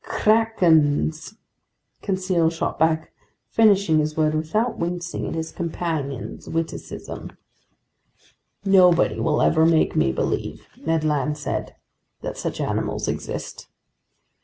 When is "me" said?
9.95-10.11